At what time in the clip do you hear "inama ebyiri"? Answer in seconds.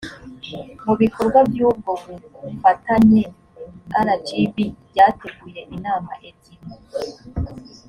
5.75-6.73